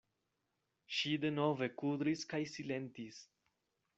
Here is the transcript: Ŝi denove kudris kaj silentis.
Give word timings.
Ŝi 0.99 1.11
denove 1.25 1.69
kudris 1.83 2.25
kaj 2.33 2.41
silentis. 2.53 3.23